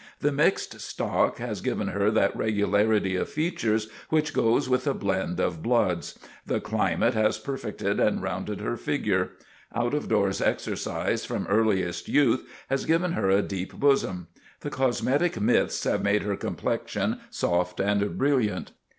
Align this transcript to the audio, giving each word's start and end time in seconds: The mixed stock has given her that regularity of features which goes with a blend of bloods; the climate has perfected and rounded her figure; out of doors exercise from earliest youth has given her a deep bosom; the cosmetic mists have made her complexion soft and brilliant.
The 0.19 0.31
mixed 0.31 0.81
stock 0.81 1.37
has 1.37 1.61
given 1.61 1.89
her 1.89 2.09
that 2.09 2.35
regularity 2.35 3.15
of 3.15 3.29
features 3.29 3.87
which 4.09 4.33
goes 4.33 4.67
with 4.67 4.87
a 4.87 4.95
blend 4.95 5.39
of 5.39 5.61
bloods; 5.61 6.17
the 6.43 6.59
climate 6.59 7.13
has 7.13 7.37
perfected 7.37 7.99
and 7.99 8.19
rounded 8.19 8.61
her 8.61 8.77
figure; 8.77 9.33
out 9.75 9.93
of 9.93 10.09
doors 10.09 10.41
exercise 10.41 11.23
from 11.23 11.45
earliest 11.45 12.07
youth 12.07 12.43
has 12.71 12.85
given 12.87 13.11
her 13.11 13.29
a 13.29 13.43
deep 13.43 13.73
bosom; 13.75 14.25
the 14.61 14.71
cosmetic 14.71 15.39
mists 15.39 15.83
have 15.83 16.01
made 16.03 16.23
her 16.23 16.35
complexion 16.35 17.19
soft 17.29 17.79
and 17.79 18.17
brilliant. 18.17 18.71